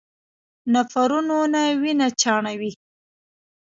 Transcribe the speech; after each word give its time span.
نفرونونه 0.73 1.61
وینه 1.81 2.07
چاڼوي. 2.21 2.71